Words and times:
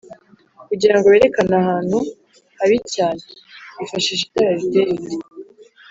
kugirango 0.67 1.05
berekane 1.13 1.55
ahantu 1.61 1.97
habicyane 2.57 3.23
bifashisha 3.77 4.23
itara 4.27 4.51
riteye 4.59 4.87
rite? 4.99 5.15